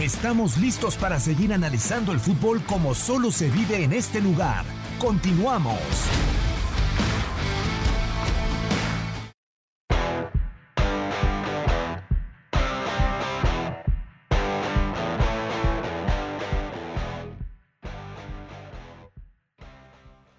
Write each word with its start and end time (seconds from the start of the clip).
Estamos 0.00 0.56
listos 0.58 0.96
para 0.96 1.18
seguir 1.18 1.52
analizando 1.52 2.12
el 2.12 2.20
fútbol 2.20 2.62
como 2.62 2.94
solo 2.94 3.32
se 3.32 3.50
vive 3.50 3.82
en 3.82 3.92
este 3.92 4.20
lugar. 4.20 4.64
Continuamos. 4.96 5.76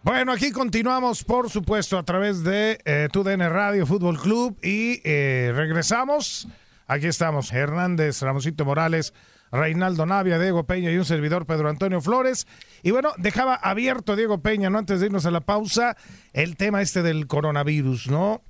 Bueno, 0.04 0.32
aquí 0.32 0.52
continuamos, 0.52 1.26
por 1.26 1.50
supuesto, 1.50 1.98
a 1.98 2.04
través 2.04 2.46
de 2.46 2.80
eh, 2.86 3.10
TUDN 3.12 3.42
Radio 3.50 3.86
Fútbol 3.86 4.18
Club 4.18 4.58
y 4.64 5.02
eh, 5.04 5.52
regresamos. 5.54 6.48
Aquí 6.88 7.08
estamos, 7.08 7.52
Hernández, 7.52 8.22
Ramosito 8.22 8.64
Morales, 8.64 9.14
Reinaldo 9.52 10.06
Navia, 10.06 10.40
Diego 10.40 10.66
Peña 10.66 10.92
y 10.92 10.98
un 10.98 11.06
servidor, 11.06 11.46
Pedro 11.46 11.70
Antonio 11.70 12.02
Flores. 12.02 12.48
Y 12.84 12.92
bueno, 12.92 13.12
dejaba 13.18 13.56
abierto 13.56 14.16
Diego 14.16 14.42
Peña, 14.42 14.70
¿no? 14.70 14.78
Antes 14.78 15.00
de 15.00 15.08
irnos 15.08 15.26
a 15.26 15.32
la 15.32 15.42
pausa, 15.42 15.98
el 16.34 16.56
tema 16.56 16.82
este 16.82 17.02
del 17.02 17.28
coronavirus, 17.28 18.10
¿no? 18.10 18.42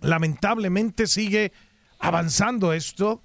Lamentablemente 0.00 1.06
sigue 1.06 1.52
avanzando 1.98 2.72
esto. 2.72 3.22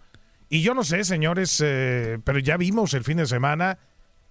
Y 0.50 0.62
yo 0.62 0.74
no 0.74 0.84
sé, 0.84 1.04
señores, 1.04 1.62
eh, 1.64 2.20
pero 2.24 2.40
ya 2.40 2.58
vimos 2.58 2.94
el 2.94 3.04
fin 3.04 3.18
de 3.18 3.26
semana 3.26 3.80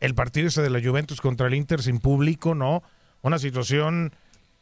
el 0.03 0.17
partido 0.17 0.49
ese 0.49 0.63
de 0.63 0.71
la 0.71 0.83
Juventus 0.83 1.21
contra 1.21 1.47
el 1.47 1.55
Inter 1.55 1.81
sin 1.81 2.01
público, 2.01 2.57
¿no? 2.57 2.83
Una 3.23 3.39
situación 3.39 4.13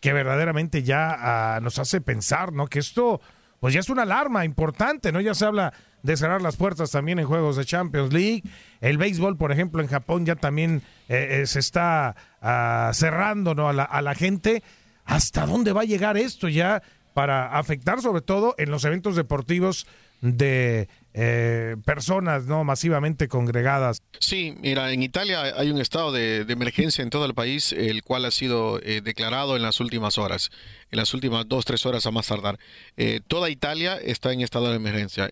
que 0.01 0.13
verdaderamente 0.13 0.83
ya 0.83 1.17
ah, 1.19 1.61
nos 1.61 1.79
hace 1.79 2.03
pensar, 2.03 2.53
¿no? 2.53 2.67
Que 2.67 2.79
esto, 2.79 3.23
pues 3.61 3.75
ya 3.75 3.81
es 3.81 3.91
una 3.91 4.03
alarma 4.03 4.45
importante, 4.45 5.13
¿no? 5.13 5.21
Ya 5.21 5.35
se 5.35 5.45
habla 5.45 5.73
de 6.03 6.17
cerrar 6.17 6.41
las 6.41 6.57
puertas 6.57 6.91
también 6.91 7.19
en 7.19 7.27
juegos 7.27 7.57
de 7.57 7.67
Champions 7.67 8.13
League. 8.13 8.43
El 8.81 8.97
béisbol, 8.97 9.37
por 9.37 9.53
ejemplo, 9.53 9.83
en 9.83 9.89
Japón 9.89 10.25
ya 10.25 10.35
también 10.35 10.83
eh, 11.09 11.43
eh, 11.43 11.47
se 11.47 11.59
está 11.59 12.17
ah, 12.41 12.91
cerrando, 12.95 13.55
¿no? 13.55 13.69
A 13.69 13.73
la, 13.75 13.85
a 13.85 14.01
la 14.01 14.15
gente. 14.15 14.63
¿Hasta 15.05 15.45
dónde 15.45 15.73
va 15.73 15.83
a 15.83 15.85
llegar 15.85 16.17
esto 16.17 16.49
ya 16.49 16.83
para 17.13 17.59
afectar 17.59 18.01
sobre 18.01 18.23
todo 18.23 18.55
en 18.59 18.71
los 18.71 18.85
eventos 18.85 19.17
deportivos 19.17 19.87
de 20.21 20.89
eh, 21.13 21.77
personas 21.85 22.47
no 22.47 22.63
masivamente 22.63 23.27
congregadas. 23.27 24.03
Sí, 24.21 24.55
mira, 24.61 24.93
en 24.93 25.03
Italia 25.03 25.43
hay 25.57 25.71
un 25.71 25.81
estado 25.81 26.13
de, 26.13 26.47
emergencia 26.49 27.03
en 27.03 27.11
todo 27.11 27.25
el 27.25 27.35
país, 27.35 27.73
el 27.73 28.03
cual 28.03 28.25
ha 28.25 28.31
sido 28.31 28.81
eh, 28.83 29.01
declarado 29.03 29.57
en 29.57 29.63
las 29.63 29.81
últimas 29.81 30.19
horas, 30.19 30.51
en 30.91 30.99
las 30.99 31.13
últimas 31.15 31.49
dos, 31.49 31.65
tres 31.65 31.85
horas 31.87 32.07
a 32.07 32.11
más 32.11 32.29
tardar. 32.29 32.59
Eh, 32.97 33.21
toda 33.27 33.51
Italia 33.51 33.97
está 33.97 34.33
en 34.33 34.41
estado 34.41 34.71
de 34.71 34.77
emergencia. 34.77 35.31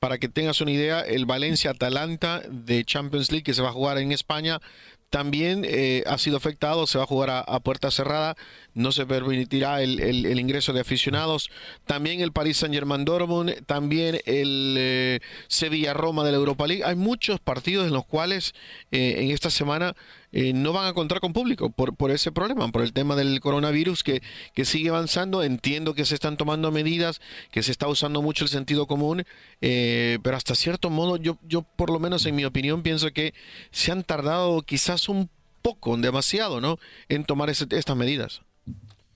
para 0.00 0.18
que 0.18 0.28
tengas 0.28 0.60
una 0.60 0.72
idea, 0.72 1.00
el 1.00 1.24
Valencia-Atalanta 1.24 2.42
de 2.50 2.84
Champions 2.84 3.30
League 3.30 3.44
que 3.44 3.54
se 3.54 3.62
va 3.62 3.68
a 3.68 3.72
jugar 3.72 3.98
en 3.98 4.12
España 4.12 4.60
también 5.08 5.64
ha 6.06 6.18
sido 6.18 6.36
afectado, 6.36 6.88
se 6.88 6.98
va 6.98 7.04
a 7.04 7.06
jugar 7.06 7.44
a 7.46 7.60
puerta 7.60 7.92
cerrada 7.92 8.34
no 8.74 8.92
se 8.92 9.06
permitirá 9.06 9.82
el, 9.82 10.38
ingreso 10.38 10.72
de 10.72 10.80
aficionados. 10.80 11.50
También 11.86 12.20
el 12.20 12.32
Paris 12.32 12.58
Saint 12.58 12.74
Germain 12.74 13.04
Dortmund, 13.04 13.64
también 13.66 14.20
el 14.26 14.76
eh, 14.78 15.20
Sevilla 15.48 15.94
Roma 15.94 16.24
de 16.24 16.32
la 16.32 16.38
Europa 16.38 16.66
League. 16.66 16.84
Hay 16.84 16.96
muchos 16.96 17.40
partidos 17.40 17.86
en 17.86 17.92
los 17.92 18.04
cuales 18.04 18.54
eh, 18.90 19.16
en 19.18 19.30
esta 19.30 19.50
semana 19.50 19.94
eh, 20.32 20.52
no 20.52 20.72
van 20.72 20.86
a 20.86 20.92
contar 20.92 21.20
con 21.20 21.32
público 21.32 21.70
por, 21.70 21.94
por 21.94 22.10
ese 22.10 22.32
problema, 22.32 22.68
por 22.72 22.82
el 22.82 22.92
tema 22.92 23.14
del 23.14 23.38
coronavirus 23.40 24.02
que, 24.02 24.22
que 24.54 24.64
sigue 24.64 24.88
avanzando. 24.88 25.44
Entiendo 25.44 25.94
que 25.94 26.04
se 26.04 26.14
están 26.14 26.36
tomando 26.36 26.72
medidas, 26.72 27.20
que 27.52 27.62
se 27.62 27.70
está 27.70 27.86
usando 27.86 28.22
mucho 28.22 28.44
el 28.44 28.50
sentido 28.50 28.86
común, 28.86 29.24
pero 29.60 30.36
hasta 30.36 30.54
cierto 30.54 30.90
modo 30.90 31.16
yo, 31.16 31.38
yo 31.46 31.62
por 31.62 31.90
lo 31.90 32.00
menos 32.00 32.26
en 32.26 32.34
mi 32.34 32.44
opinión 32.44 32.82
pienso 32.82 33.12
que 33.12 33.34
se 33.70 33.92
han 33.92 34.02
tardado 34.02 34.62
quizás 34.62 35.08
un 35.08 35.30
poco, 35.64 35.96
demasiado, 35.96 36.60
¿no? 36.60 36.78
En 37.08 37.24
tomar 37.24 37.48
estas 37.48 37.96
medidas. 37.96 38.42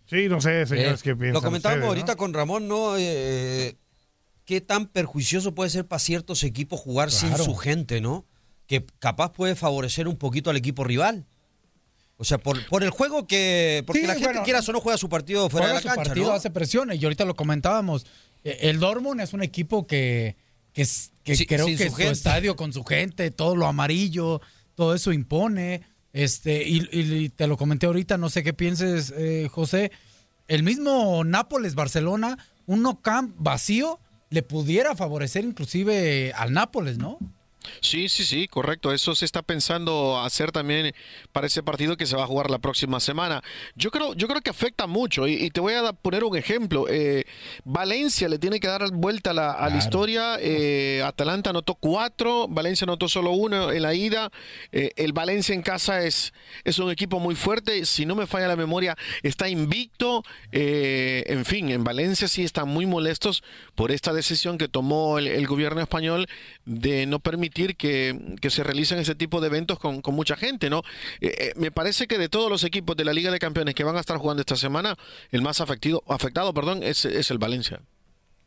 Sí, 0.08 0.28
no 0.28 0.40
sé, 0.40 0.66
señores, 0.66 1.00
eh, 1.00 1.04
qué 1.04 1.16
piensan. 1.16 1.34
Lo 1.34 1.42
comentábamos 1.42 1.88
ahorita 1.88 2.16
con 2.16 2.32
Ramón, 2.32 2.66
¿no? 2.66 2.96
Eh, 2.96 3.76
¿Qué 4.44 4.62
tan 4.62 4.86
perjuicioso 4.86 5.54
puede 5.54 5.68
ser 5.68 5.86
para 5.86 5.98
ciertos 5.98 6.42
equipos 6.44 6.80
jugar 6.80 7.10
sin 7.10 7.36
su 7.36 7.54
gente, 7.54 8.00
¿no? 8.00 8.24
Que 8.66 8.86
capaz 8.98 9.32
puede 9.32 9.54
favorecer 9.54 10.08
un 10.08 10.16
poquito 10.16 10.48
al 10.48 10.56
equipo 10.56 10.84
rival. 10.84 11.26
O 12.16 12.24
sea, 12.24 12.38
por, 12.38 12.66
por 12.66 12.82
el 12.82 12.90
juego 12.90 13.26
que. 13.26 13.84
Porque 13.86 14.06
la 14.06 14.14
gente 14.14 14.42
quiera 14.44 14.60
o 14.66 14.72
no 14.72 14.80
juega 14.80 14.96
su 14.96 15.08
partido 15.08 15.48
fuera 15.50 15.68
de 15.68 15.74
la 15.74 15.80
su 15.80 15.88
partido 15.88 16.32
hace 16.32 16.50
presión, 16.50 16.90
y 16.92 17.02
ahorita 17.04 17.24
lo 17.26 17.36
comentábamos. 17.36 18.06
Eh, 18.44 18.58
el 18.62 18.80
Dortmund 18.80 19.20
es 19.20 19.34
un 19.34 19.42
equipo 19.42 19.86
que, 19.86 20.36
que, 20.72 20.86
creo 21.46 21.66
que 21.66 21.90
su 21.90 22.02
estadio 22.02 22.56
con 22.56 22.72
su 22.72 22.82
gente, 22.82 23.30
todo 23.30 23.54
lo 23.54 23.66
amarillo, 23.66 24.40
todo 24.74 24.94
eso 24.94 25.12
impone. 25.12 25.82
Este, 26.18 26.64
y, 26.66 27.28
te 27.28 27.46
lo 27.46 27.56
comenté 27.56 27.86
ahorita, 27.86 28.18
no 28.18 28.28
sé 28.28 28.42
qué 28.42 28.52
pienses, 28.52 29.14
eh, 29.16 29.46
José. 29.48 29.92
El 30.48 30.64
mismo 30.64 31.22
Nápoles-Barcelona, 31.22 32.38
un 32.66 32.82
no 32.82 33.00
camp 33.00 33.36
vacío, 33.38 34.00
le 34.28 34.42
pudiera 34.42 34.96
favorecer 34.96 35.44
inclusive 35.44 36.32
al 36.32 36.52
Nápoles, 36.52 36.98
¿no? 36.98 37.18
Sí, 37.80 38.08
sí, 38.08 38.24
sí, 38.24 38.48
correcto. 38.48 38.92
Eso 38.92 39.14
se 39.14 39.24
está 39.24 39.42
pensando 39.42 40.20
hacer 40.20 40.52
también 40.52 40.94
para 41.32 41.46
ese 41.46 41.62
partido 41.62 41.96
que 41.96 42.06
se 42.06 42.16
va 42.16 42.24
a 42.24 42.26
jugar 42.26 42.50
la 42.50 42.58
próxima 42.58 43.00
semana. 43.00 43.42
Yo 43.74 43.90
creo, 43.90 44.14
yo 44.14 44.28
creo 44.28 44.40
que 44.40 44.50
afecta 44.50 44.86
mucho 44.86 45.26
y, 45.26 45.50
te 45.50 45.60
voy 45.60 45.74
a 45.74 45.92
poner 45.92 46.24
un 46.24 46.36
ejemplo. 46.36 46.86
Eh, 46.88 47.24
Valencia 47.64 48.28
le 48.28 48.38
tiene 48.38 48.60
que 48.60 48.68
dar 48.68 48.90
vuelta 48.92 49.30
a 49.30 49.68
la, 49.70 49.78
historia. 49.78 50.36
Eh, 50.40 51.02
Atalanta 51.04 51.50
anotó 51.50 51.74
cuatro, 51.74 52.48
Valencia 52.48 52.84
anotó 52.84 53.08
solo 53.08 53.32
uno 53.32 53.72
en 53.72 53.82
la 53.82 53.94
ida. 53.94 54.30
Eh, 54.72 54.90
el 54.96 55.12
Valencia 55.12 55.54
en 55.54 55.62
casa 55.62 56.02
es, 56.04 56.32
es 56.64 56.78
un 56.78 56.90
equipo 56.90 57.20
muy 57.20 57.34
fuerte. 57.34 57.84
Si 57.84 58.06
no 58.06 58.14
me 58.14 58.26
falla 58.26 58.48
la 58.48 58.56
memoria, 58.56 58.96
está 59.22 59.48
invicto. 59.48 60.22
en 60.52 61.44
fin, 61.44 61.70
en 61.70 61.84
Valencia 61.84 62.28
sí 62.28 62.44
están 62.44 62.68
muy 62.68 62.86
molestos 62.86 63.42
por 63.74 63.92
esta 63.92 64.12
decisión 64.12 64.58
que 64.58 64.68
tomó 64.68 65.18
el 65.18 65.46
gobierno 65.46 65.80
español 65.80 66.26
de 66.64 67.06
no 67.06 67.18
permitir 67.18 67.57
que, 67.76 68.38
se 68.48 68.62
realicen 68.62 68.98
ese 68.98 69.14
tipo 69.14 69.40
de 69.40 69.48
eventos 69.48 69.78
con, 69.78 70.00
mucha 70.12 70.36
gente, 70.36 70.70
¿no? 70.70 70.82
Eh, 71.20 71.34
eh, 71.38 71.52
me 71.56 71.70
parece 71.70 72.06
que 72.06 72.18
de 72.18 72.28
todos 72.28 72.50
los 72.50 72.64
equipos 72.64 72.96
de 72.96 73.04
la 73.04 73.12
Liga 73.12 73.30
de 73.30 73.38
Campeones 73.38 73.74
que 73.74 73.84
van 73.84 73.96
a 73.96 74.00
estar 74.00 74.16
jugando 74.18 74.40
esta 74.40 74.56
semana, 74.56 74.96
el 75.30 75.42
más 75.42 75.60
afectado, 75.60 76.02
afectado 76.08 76.54
perdón, 76.54 76.82
es, 76.82 77.04
el 77.04 77.38
Valencia. 77.38 77.80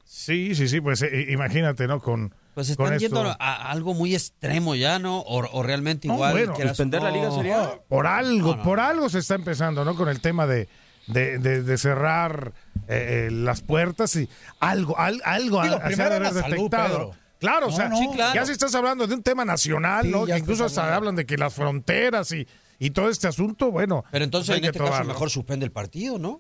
Sí, 0.06 0.56
sí, 0.56 0.68
sí, 0.68 0.82
pues 0.82 1.02
eh, 1.02 1.28
imagínate, 1.30 1.88
¿no? 1.88 2.02
Con, 2.02 2.34
pues 2.54 2.70
están 2.70 3.00
yendo 3.00 3.36
a, 3.40 3.72
algo 3.72 3.94
muy 3.94 4.14
extremo 4.14 4.76
ya, 4.76 5.00
¿no? 5.00 5.22
O, 5.22 5.64
realmente 5.64 6.08
igual. 6.08 6.34
bueno, 6.34 6.56
suspender 6.56 7.02
la 7.02 7.12
liga 7.12 7.32
sería. 7.32 7.80
Por 7.88 8.08
algo, 8.08 8.62
por 8.62 8.80
algo 8.80 9.10
se 9.10 9.20
está 9.20 9.36
empezando, 9.36 9.86
¿no? 9.86 9.96
Con 9.96 10.10
el 10.10 10.20
tema 10.20 10.48
de, 10.48 10.68
de, 11.08 11.78
cerrar 11.78 12.54
las 12.88 13.62
puertas 13.62 14.16
y 14.18 14.28
algo, 14.60 14.98
algo 14.98 15.64
Digo, 15.64 15.80
primero 15.80 16.16
haber 16.16 16.34
detectado. 16.34 17.16
Claro, 17.42 17.70
o 17.70 17.72
sea, 17.72 17.90
ya 18.36 18.46
si 18.46 18.52
estás 18.52 18.76
hablando 18.76 19.08
de 19.08 19.16
un 19.16 19.24
tema 19.24 19.44
nacional, 19.44 20.12
¿no? 20.12 20.28
incluso 20.28 20.64
hasta 20.64 20.96
hablan 20.96 21.16
de 21.16 21.26
que 21.26 21.38
las 21.38 21.52
fronteras 21.52 22.32
y, 22.34 22.48
y 22.78 22.92
todo 22.92 23.10
este 23.10 23.28
asunto, 23.28 23.72
bueno. 23.72 24.06
Pero 24.12 24.24
entonces 24.24 24.56
en 24.56 24.66
este 24.66 24.78
caso 24.78 25.04
mejor 25.06 25.32
suspende 25.32 25.66
el 25.66 25.72
partido, 25.72 26.20
¿no? 26.20 26.40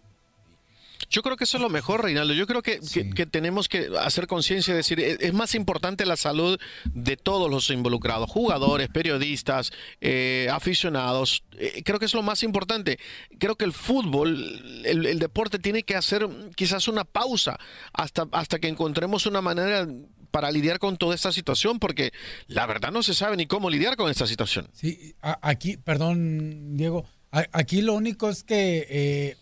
Yo 1.09 1.23
creo 1.23 1.35
que 1.37 1.45
eso 1.45 1.57
es 1.57 1.63
lo 1.63 1.69
mejor, 1.69 2.03
Reinaldo. 2.03 2.35
Yo 2.35 2.45
creo 2.45 2.61
que, 2.61 2.79
que, 3.15 3.25
tenemos 3.25 3.67
que 3.67 3.89
hacer 3.99 4.27
conciencia 4.27 4.73
y 4.73 4.77
decir, 4.77 4.99
e, 4.99 5.17
es, 5.19 5.33
más 5.33 5.55
importante 5.55 6.05
la 6.05 6.15
salud 6.15 6.59
de 6.85 7.17
todos 7.17 7.49
los 7.49 7.71
involucrados, 7.71 8.29
jugadores, 8.29 8.87
periodistas, 8.89 9.71
eh, 10.01 10.47
aficionados. 10.51 11.43
Eh, 11.57 11.81
creo 11.83 11.97
que 11.97 12.05
es 12.05 12.13
lo 12.13 12.21
más 12.21 12.43
importante. 12.43 12.99
Creo 13.39 13.55
que 13.55 13.65
el 13.65 13.73
fútbol, 13.73 14.83
el, 14.85 15.07
el, 15.07 15.17
deporte 15.17 15.57
tiene 15.57 15.81
que 15.81 15.95
hacer 15.95 16.29
quizás 16.55 16.87
una 16.87 17.05
pausa 17.05 17.59
hasta, 17.91 18.27
hasta 18.31 18.59
que 18.59 18.67
encontremos 18.67 19.25
una 19.25 19.41
manera 19.41 19.87
para 20.31 20.49
lidiar 20.51 20.79
con 20.79 20.97
toda 20.97 21.13
esta 21.13 21.31
situación, 21.31 21.79
porque 21.79 22.11
la 22.47 22.65
verdad 22.65 22.91
no 22.91 23.03
se 23.03 23.13
sabe 23.13 23.37
ni 23.37 23.45
cómo 23.45 23.69
lidiar 23.69 23.95
con 23.95 24.09
esta 24.09 24.25
situación. 24.25 24.69
Sí, 24.73 25.15
aquí, 25.21 25.77
perdón, 25.77 26.77
Diego, 26.77 27.05
aquí 27.31 27.81
lo 27.81 27.93
único 27.93 28.29
es 28.29 28.43
que 28.43 28.87
eh, 28.89 29.37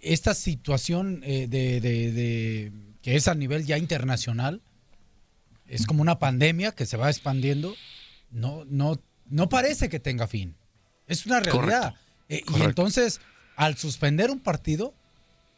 esta 0.00 0.34
situación 0.34 1.22
eh, 1.24 1.46
de, 1.48 2.72
que 3.02 3.16
es 3.16 3.28
a 3.28 3.34
nivel 3.34 3.66
ya 3.66 3.78
internacional, 3.78 4.62
es 5.66 5.86
como 5.86 6.02
una 6.02 6.18
pandemia 6.18 6.72
que 6.72 6.86
se 6.86 6.96
va 6.96 7.10
expandiendo, 7.10 7.74
no, 8.30 8.64
no, 8.64 9.00
no 9.26 9.48
parece 9.48 9.88
que 9.88 10.00
tenga 10.00 10.26
fin. 10.26 10.56
Es 11.06 11.26
una 11.26 11.40
realidad. 11.40 11.94
Eh, 12.28 12.42
y 12.56 12.62
entonces, 12.62 13.20
al 13.56 13.76
suspender 13.76 14.30
un 14.30 14.40
partido, 14.40 14.94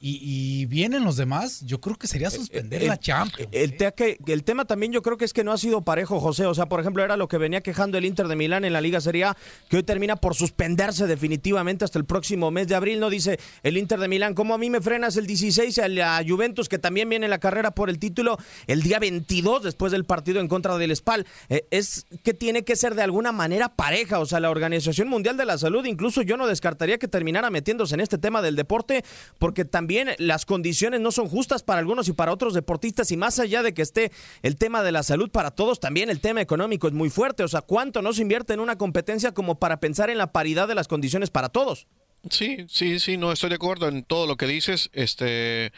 y, 0.05 0.67
vienen 0.67 1.05
los 1.05 1.17
demás, 1.17 1.61
yo 1.65 1.81
creo 1.81 1.95
que 1.95 2.09
sería 2.09 2.27
eh, 2.27 2.33
suspender 2.33 2.83
eh, 2.83 2.87
la 2.89 2.99
Champions. 2.99 3.49
El, 3.53 3.77
¿eh? 3.81 4.19
el, 4.27 4.43
tema 4.43 4.65
también 4.65 4.91
yo 4.91 5.01
creo 5.01 5.17
que 5.17 5.25
es 5.25 5.33
que 5.33 5.45
no 5.45 5.53
ha 5.53 5.59
sido 5.59 5.83
parejo, 5.83 6.19
José. 6.19 6.47
O 6.47 6.55
sea, 6.55 6.67
por 6.67 6.81
ejemplo, 6.81 7.05
era 7.05 7.17
lo 7.17 7.29
que 7.29 7.39
venía 7.39 7.61
quejando 7.61 7.99
el 7.99 8.05
Inter 8.05 8.27
de 8.27 8.35
Milán 8.35 8.65
en 8.65 8.73
la 8.73 8.81
Liga 8.81 9.01
Serie 9.01 9.25
A, 9.25 9.37
que 9.69 9.77
hoy 9.77 9.85
termina 9.85 10.17
por 10.17 10.35
suspenderse 10.35 11.07
definitivamente 11.07 11.85
hasta 11.85 12.01
el 12.01 12.05
próximo 12.05 12.51
mes 12.51 12.67
de 12.67 12.75
abril. 12.75 12.99
No 12.99 13.11
dice 13.11 13.39
el 13.63 13.77
Inter 13.77 14.01
de 14.01 14.09
Milán, 14.09 14.35
¿cómo 14.35 14.55
a 14.55 14.59
mí 14.59 14.71
me 14.71 14.81
frenas 14.81 15.17
el 15.17 15.29
16 15.29 15.79
a 15.79 15.87
la 15.87 16.25
Juventus, 16.27 16.69
que 16.69 16.81
también 16.81 17.09
viene 17.09 17.27
en 17.27 17.31
la 17.31 17.39
carrera 17.39 17.71
por 17.71 17.89
el 17.89 18.01
título 18.01 18.39
el 18.67 18.83
día 18.83 18.99
22 18.99 19.63
después 19.63 19.93
del 19.93 20.05
partido 20.05 20.41
en 20.41 20.49
contra 20.49 20.77
del 20.79 20.97
Spal? 20.97 21.27
es 21.71 22.07
que 22.25 22.35
tiene 22.35 22.65
que 22.65 22.75
ser 22.75 22.97
de 22.97 23.03
alguna 23.03 23.31
manera 23.31 23.69
pareja. 23.69 24.19
O 24.19 24.27
sea, 24.27 24.41
la 24.41 24.51
Organización 24.51 25.07
Mundial 25.09 25.37
de 25.37 25.45
la 25.45 25.59
Salud, 25.59 25.85
incluso 25.85 26.23
yo 26.23 26.37
no 26.37 26.49
descartaría 26.49 26.99
que 26.99 27.07
terminara 27.07 27.51
metiéndose 27.51 27.95
en 27.95 28.01
este 28.01 28.19
tema 28.19 28.43
del 28.43 28.57
deporte, 28.57 29.05
porque 29.39 29.65
también 29.65 29.92
las 30.19 30.47
condiciones 30.47 31.01
no 31.01 31.13
son 31.13 31.29
justas 31.29 31.63
para 31.63 31.81
algunos 31.81 32.09
y 32.09 32.13
para 32.13 32.33
otros 32.33 32.55
deportistas 32.55 33.11
y 33.11 33.17
más 33.17 33.39
allá 33.39 33.63
de 33.63 33.75
que 33.75 33.83
esté 33.83 34.13
el 34.43 34.57
tema 34.57 34.83
de 34.83 34.93
la 34.93 35.03
salud 35.03 35.31
para 35.31 35.51
todos, 35.51 35.81
también 35.81 36.11
el 36.11 36.21
tema 36.21 36.41
económico 36.41 36.89
es 36.89 36.95
muy 36.95 37.11
fuerte. 37.11 37.43
O 37.43 37.49
sea, 37.49 37.63
¿cuánto 37.63 38.03
no 38.03 38.13
se 38.13 38.23
invierte 38.23 38.55
en 38.55 38.61
una 38.61 38.77
competencia 38.77 39.33
como 39.33 39.59
para 39.59 39.81
pensar 39.81 40.11
en 40.11 40.19
la 40.19 40.33
paridad 40.33 40.69
de 40.69 40.75
las 40.75 40.89
condiciones 40.89 41.31
para 41.31 41.49
todos? 41.49 41.87
Sí, 42.31 42.67
sí, 42.69 43.01
sí, 43.01 43.17
no 43.17 43.33
estoy 43.33 43.49
de 43.49 43.57
acuerdo 43.57 43.89
en 43.89 44.05
todo 44.05 44.27
lo 44.27 44.37
que 44.37 44.47
dices. 44.47 44.91
Este, 44.93 45.73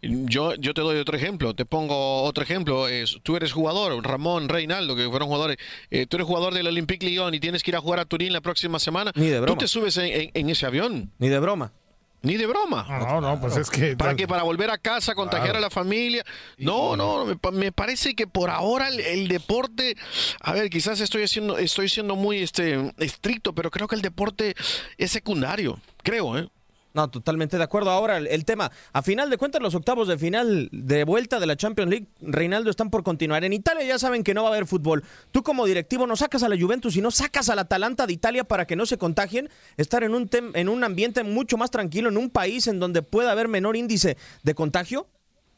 yo, 0.00 0.54
yo 0.54 0.72
te 0.72 0.80
doy 0.80 0.98
otro 0.98 1.14
ejemplo. 1.14 1.54
Te 1.54 1.66
pongo 1.66 2.22
otro 2.22 2.42
ejemplo. 2.42 2.88
Es, 2.88 3.18
tú 3.22 3.36
eres 3.36 3.52
jugador, 3.52 4.02
Ramón, 4.02 4.48
Reinaldo, 4.48 4.96
que 4.96 5.06
fueron 5.10 5.28
jugadores. 5.28 5.58
Eh, 5.90 6.06
tú 6.06 6.16
eres 6.16 6.26
jugador 6.26 6.54
del 6.54 6.66
Olympique 6.66 7.06
Lyon 7.06 7.34
y 7.34 7.40
tienes 7.40 7.62
que 7.62 7.70
ir 7.70 7.76
a 7.76 7.80
jugar 7.80 8.00
a 8.00 8.06
Turín 8.06 8.32
la 8.32 8.40
próxima 8.40 8.78
semana. 8.78 9.12
Ni 9.14 9.28
de 9.28 9.40
broma. 9.40 9.58
Tú 9.58 9.64
te 9.64 9.68
subes 9.68 9.98
en 9.98 10.50
ese 10.50 10.64
avión. 10.64 11.12
Ni 11.18 11.28
de 11.28 11.38
broma. 11.38 11.74
Ni 12.22 12.36
de 12.36 12.46
broma. 12.46 12.86
No, 12.88 13.20
no, 13.20 13.40
pues 13.40 13.56
es 13.56 13.70
que. 13.70 13.96
¿Para 13.96 14.14
que 14.14 14.28
Para 14.28 14.42
volver 14.42 14.70
a 14.70 14.78
casa, 14.78 15.14
contagiar 15.14 15.56
a 15.56 15.60
la 15.60 15.70
familia. 15.70 16.24
No, 16.58 16.96
no, 16.96 17.24
me, 17.52 17.72
parece 17.72 18.14
que 18.14 18.26
por 18.26 18.50
ahora 18.50 18.88
el, 18.88 19.28
deporte. 19.28 19.96
A 20.40 20.52
ver, 20.52 20.68
quizás 20.68 21.00
estoy, 21.00 21.22
haciendo, 21.22 21.56
estoy 21.56 21.88
siendo 21.88 22.16
muy 22.16 22.42
este, 22.42 22.92
estricto, 22.98 23.54
pero 23.54 23.70
creo 23.70 23.88
que 23.88 23.96
el 23.96 24.02
deporte 24.02 24.54
es 24.98 25.10
secundario. 25.10 25.80
Creo, 26.02 26.36
¿eh? 26.36 26.48
No, 26.92 27.08
totalmente 27.08 27.56
de 27.56 27.62
acuerdo. 27.62 27.90
Ahora, 27.90 28.18
el, 28.18 28.44
tema, 28.44 28.72
a 28.92 29.02
final 29.02 29.30
de 29.30 29.38
cuentas, 29.38 29.62
los 29.62 29.74
octavos 29.74 30.08
de 30.08 30.18
final 30.18 30.68
de 30.72 31.04
vuelta 31.04 31.38
de 31.38 31.46
la 31.46 31.56
Champions 31.56 31.90
League, 31.90 32.08
Reinaldo, 32.20 32.68
están 32.68 32.90
por 32.90 33.04
continuar. 33.04 33.44
En 33.44 33.52
Italia 33.52 33.84
ya 33.84 33.98
saben 33.98 34.24
que 34.24 34.34
no 34.34 34.42
va 34.42 34.48
a 34.48 34.52
haber 34.52 34.66
fútbol. 34.66 35.04
Tú 35.30 35.42
como 35.42 35.66
directivo 35.66 36.06
no 36.06 36.16
sacas 36.16 36.42
a 36.42 36.48
la 36.48 36.58
Juventus 36.58 36.96
y 36.96 37.00
no 37.00 37.12
sacas 37.12 37.48
a 37.48 37.54
la 37.54 37.62
Atalanta 37.62 38.06
de 38.06 38.12
Italia 38.12 38.44
para 38.44 38.66
que 38.66 38.74
no 38.74 38.86
se 38.86 38.98
contagien, 38.98 39.48
estar 39.76 40.02
en 40.02 40.14
un, 40.14 40.28
en 40.54 40.68
un 40.68 40.82
ambiente 40.82 41.22
mucho 41.22 41.56
más 41.56 41.70
tranquilo, 41.70 42.08
en 42.08 42.16
un 42.16 42.30
país 42.30 42.66
en 42.66 42.80
donde 42.80 43.02
pueda 43.02 43.30
haber 43.30 43.46
menor 43.46 43.76
índice 43.76 44.16
de 44.42 44.54
contagio. 44.54 45.06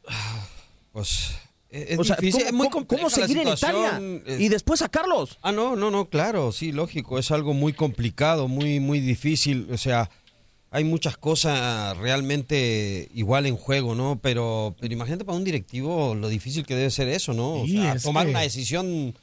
Pues 0.92 1.30
es, 1.72 1.98
difícil, 1.98 2.52
muy 2.52 2.68
¿cómo, 2.68 3.08
seguir 3.08 3.38
en 3.38 3.48
Italia 3.48 3.98
y 4.26 4.50
después 4.50 4.80
sacarlos? 4.80 5.38
Ah, 5.40 5.52
no, 5.52 5.74
no, 5.74 5.90
no, 5.90 6.10
claro, 6.10 6.52
sí, 6.52 6.70
lógico, 6.70 7.18
es 7.18 7.30
algo 7.30 7.54
muy 7.54 7.72
complicado, 7.72 8.46
muy, 8.46 8.78
muy 8.78 9.00
difícil, 9.00 9.66
o 9.72 9.78
sea, 9.78 10.10
hay 10.74 10.84
muchas 10.84 11.18
cosas 11.18 11.96
realmente 11.98 13.10
igual 13.12 13.44
en 13.44 13.56
juego, 13.56 13.94
¿no? 13.94 14.18
Pero, 14.22 14.74
pero 14.80 14.92
imagínate 14.92 15.22
para 15.22 15.36
un 15.36 15.44
directivo 15.44 16.14
lo 16.14 16.30
difícil 16.30 16.64
que 16.64 16.74
debe 16.74 16.90
ser 16.90 17.08
eso, 17.08 17.34
¿no? 17.34 17.56
O 17.56 17.66
sea, 17.66 17.98
tomar 17.98 18.26
una 18.26 18.40
decisión, 18.40 19.14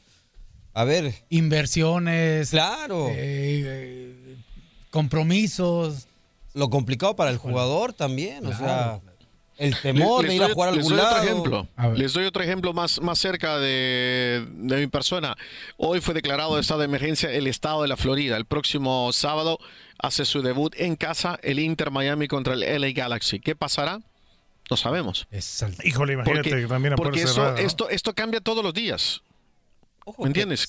a 0.75 0.83
ver. 0.83 1.11
Inversiones. 1.29 2.51
Claro. 2.51 3.07
Eh, 3.09 4.37
compromisos. 4.91 6.07
Lo 6.53 6.69
complicado 6.69 7.15
para 7.15 7.31
el 7.31 7.37
jugador 7.37 7.93
también, 7.93 8.45
o 8.45 8.55
sea. 8.55 9.01
El 9.57 9.75
temor 9.75 10.25
de 10.25 10.35
ir 10.35 10.43
a 10.43 10.53
jugar 10.53 10.69
a 10.69 10.71
algún 10.71 10.95
lado. 10.95 11.17
Otro 11.17 11.23
ejemplo. 11.23 11.67
Les 11.95 12.13
doy 12.13 12.25
otro 12.25 12.43
ejemplo 12.43 12.71
más, 12.73 13.01
más 13.01 13.19
cerca 13.19 13.57
de, 13.57 14.47
de, 14.53 14.77
mi 14.77 14.87
persona. 14.87 15.35
Hoy 15.75 15.99
fue 15.99 16.13
declarado 16.13 16.55
de 16.55 16.61
estado 16.61 16.79
de 16.79 16.85
emergencia 16.85 17.29
el 17.29 17.45
estado 17.45 17.81
de 17.81 17.89
la 17.89 17.97
Florida. 17.97 18.37
El 18.37 18.45
próximo 18.45 19.11
sábado 19.11 19.59
hace 19.99 20.25
su 20.25 20.41
debut 20.41 20.73
en 20.77 20.95
casa 20.95 21.39
el 21.43 21.59
Inter 21.59 21.91
Miami 21.91 22.27
contra 22.27 22.53
el 22.53 22.81
LA 22.81 22.91
Galaxy. 22.91 23.39
¿Qué 23.39 23.55
pasará? 23.55 24.01
No 24.69 24.77
sabemos. 24.77 25.27
Híjole, 25.83 26.13
imagínate 26.13 26.49
porque, 26.49 26.61
que 26.61 26.67
también 26.67 26.95
porque 26.95 27.21
esto, 27.21 27.89
esto 27.89 28.13
cambia 28.13 28.39
todos 28.39 28.63
los 28.63 28.73
días. 28.73 29.21
¿Me 30.17 30.27
entiendes? 30.27 30.67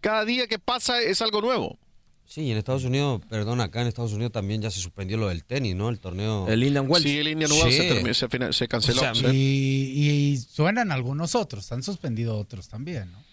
Cada, 0.00 0.24
día 0.24 0.46
que 0.46 0.58
pasa 0.58 1.00
es 1.00 1.20
algo 1.20 1.40
nuevo. 1.40 1.78
Sí, 2.24 2.50
en 2.50 2.58
Estados 2.58 2.84
Unidos, 2.84 3.22
perdón, 3.28 3.60
acá 3.60 3.82
en 3.82 3.86
Estados 3.86 4.12
Unidos 4.12 4.32
también 4.32 4.60
ya 4.60 4.70
se 4.70 4.80
suspendió 4.80 5.16
lo 5.16 5.28
del 5.28 5.44
tenis, 5.44 5.76
¿no? 5.76 5.88
El 5.88 6.00
torneo. 6.00 6.48
El 6.48 6.62
Indian 6.64 6.86
Wells. 6.88 7.04
Sí, 7.04 7.18
el 7.18 7.28
Indian 7.28 7.52
Wells 7.52 8.16
se, 8.56 8.68
canceló. 8.68 9.02
y, 9.32 9.36
y, 9.36 10.36
suenan 10.36 10.90
algunos 10.90 11.36
otros, 11.36 11.70
han 11.70 11.84
suspendido 11.84 12.36
otros 12.36 12.68
también, 12.68 13.12
¿no? 13.12 13.25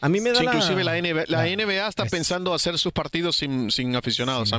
A 0.00 0.08
mí 0.08 0.20
me 0.20 0.32
da 0.32 0.42
Inclusive 0.42 0.82
la, 0.82 1.00
NBA, 1.00 1.24
la 1.28 1.44
NBA 1.44 1.86
está 1.86 2.06
pensando 2.06 2.54
hacer 2.54 2.78
sus 2.78 2.92
partidos 2.92 3.36
sin, 3.36 3.70
sin 3.70 3.94
aficionados. 3.96 4.50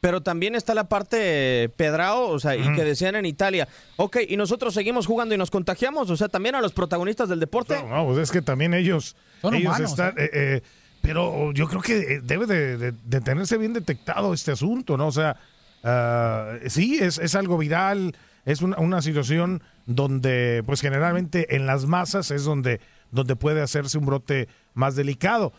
Pero 0.00 0.22
también 0.22 0.54
está 0.54 0.74
la 0.74 0.84
parte 0.88 1.70
pedrao, 1.76 2.28
o 2.28 2.38
sea, 2.38 2.56
y 2.56 2.62
que 2.74 2.84
decían 2.84 3.16
en 3.16 3.24
Italia, 3.24 3.68
ok, 3.96 4.18
y 4.28 4.36
nosotros 4.36 4.74
seguimos 4.74 5.06
jugando 5.06 5.34
y 5.34 5.38
nos 5.38 5.50
contagiamos, 5.50 6.10
o 6.10 6.16
sea, 6.16 6.28
también 6.28 6.54
a 6.54 6.60
los 6.60 6.72
protagonistas 6.72 7.28
del 7.30 7.40
deporte. 7.40 7.82
No, 7.82 8.04
pues 8.06 8.18
es 8.18 8.30
que 8.30 8.42
también 8.42 8.74
ellos, 8.74 9.16
Son 9.40 9.54
ellos 9.54 9.80
están, 9.80 10.10
¿eh? 10.18 10.24
Eh, 10.24 10.30
eh, 10.32 10.62
pero 11.00 11.52
yo 11.52 11.68
creo 11.68 11.80
que 11.80 12.20
debe 12.22 12.46
de, 12.46 12.92
tenerse 13.22 13.56
bien 13.56 13.72
detectado 13.72 14.34
este 14.34 14.52
asunto, 14.52 14.98
¿no? 14.98 15.06
O 15.06 15.12
sea, 15.12 15.36
ah, 15.82 16.56
sí, 16.66 16.98
es, 17.00 17.18
es, 17.18 17.34
algo 17.34 17.56
viral, 17.56 18.14
es 18.44 18.60
una, 18.60 18.78
una 18.78 19.00
situación 19.00 19.62
donde, 19.86 20.62
pues 20.66 20.82
generalmente 20.82 21.56
en 21.56 21.66
las 21.66 21.86
masas 21.86 22.30
es 22.30 22.44
donde 22.44 22.80
donde 23.10 23.36
puede 23.36 23.60
hacerse 23.62 23.98
un 23.98 24.06
brote 24.06 24.48
más 24.74 24.96
delicado. 24.96 25.52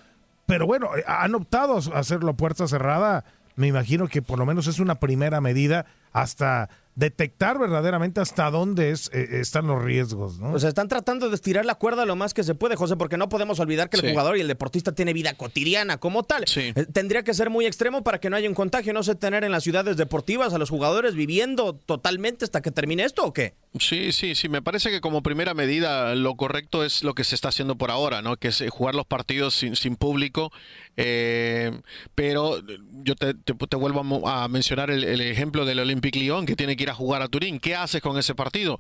Pero 0.46 0.66
bueno, 0.68 0.96
eh, 0.96 1.04
han 1.08 1.36
optado 1.36 1.80
a 1.94 2.00
hacerlo 2.00 2.32
a 2.32 2.38
puerta 2.38 2.68
cerrada. 2.68 3.26
Me 3.56 3.68
imagino 3.68 4.08
que 4.08 4.22
por 4.22 4.40
lo 4.40 4.46
menos 4.46 4.68
es 4.68 4.80
una 4.80 4.96
primera 4.96 5.42
medida 5.42 5.86
hasta 6.12 6.70
detectar 6.96 7.60
verdaderamente 7.60 8.22
hasta 8.22 8.50
dónde 8.50 8.92
es, 8.92 9.10
eh, 9.14 9.28
están 9.42 9.68
los 9.68 9.84
riesgos. 9.84 10.40
¿no? 10.40 10.54
O 10.54 10.60
sea, 10.60 10.70
están 10.70 10.88
tratando 10.88 11.30
de 11.30 11.36
estirar 11.36 11.66
la 11.66 11.76
cuerda 11.76 12.06
lo 12.06 12.16
más 12.16 12.34
que 12.34 12.44
se 12.44 12.56
puede, 12.56 12.78
José, 12.78 12.96
porque 12.96 13.18
no 13.18 13.28
podemos 13.28 13.60
olvidar 13.60 13.90
que 13.90 13.98
el 13.98 14.10
jugador 14.12 14.38
y 14.38 14.42
el 14.42 14.48
deportista 14.48 14.94
tiene 14.94 15.12
vida 15.12 15.34
cotidiana 15.34 15.98
como 15.98 16.24
tal. 16.24 16.46
Eh, 16.56 16.74
tendría 16.94 17.24
que 17.24 17.34
ser 17.34 17.50
muy 17.50 17.66
extremo 17.66 18.04
para 18.04 18.20
que 18.20 18.30
no 18.30 18.38
haya 18.38 18.48
un 18.48 18.56
contagio, 18.56 18.94
no 18.94 19.04
sé, 19.04 19.16
tener 19.16 19.44
en 19.44 19.52
las 19.52 19.64
ciudades 19.64 19.98
deportivas 19.98 20.54
a 20.54 20.58
los 20.58 20.70
jugadores 20.70 21.16
viviendo 21.16 21.76
totalmente 21.76 22.46
hasta 22.46 22.62
que 22.62 22.72
termine 22.72 23.04
esto 23.04 23.26
o 23.26 23.34
qué. 23.34 23.56
Sí, 23.78 24.14
sí, 24.14 24.36
sí, 24.36 24.48
me 24.48 24.62
parece 24.62 24.90
que 24.90 25.02
como 25.02 25.22
primera 25.22 25.54
medida 25.54 26.16
lo 26.16 26.36
correcto 26.36 26.86
es 26.86 27.04
lo 27.04 27.14
que 27.14 27.26
se 27.26 27.36
está 27.36 27.50
haciendo 27.50 27.76
por 27.76 27.92
ahora, 27.92 28.22
¿no? 28.22 28.38
Que 28.38 28.48
es 28.48 28.62
eh, 28.62 28.70
jugar 28.70 28.96
los 28.96 29.06
partidos 29.06 29.54
sin, 29.54 29.76
sin 29.76 29.98
público. 29.98 30.52
pero 30.96 32.62
yo 33.04 33.16
te, 33.16 33.34
te, 33.34 33.76
vuelvo 33.76 34.28
a, 34.30 34.48
mencionar 34.48 34.90
el, 34.90 35.04
el 35.04 35.20
ejemplo 35.20 35.66
del 35.66 35.80
Olympique 35.80 36.20
Lyon, 36.20 36.46
que 36.46 36.56
tiene 36.56 36.78
que 36.78 36.85
ir 36.86 36.90
a 36.90 36.96
jugar 36.96 37.22
a 37.22 37.28
Turín. 37.28 37.60
¿Qué 37.60 37.76
haces 37.76 38.02
con 38.02 38.18
ese 38.18 38.36
partido? 38.36 38.80